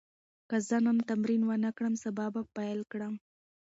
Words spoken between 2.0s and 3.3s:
سبا به پیل کړم.